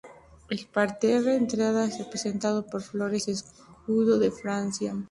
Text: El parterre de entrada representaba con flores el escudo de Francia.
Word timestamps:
El 0.49 0.65
parterre 0.65 1.21
de 1.29 1.35
entrada 1.35 1.85
representaba 1.99 2.65
con 2.65 2.81
flores 2.81 3.27
el 3.27 3.35
escudo 3.35 4.17
de 4.17 4.31
Francia. 4.31 4.95